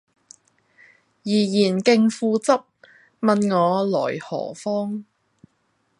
[1.21, 2.63] 怡然敬父執，
[3.19, 5.05] 問我來何方。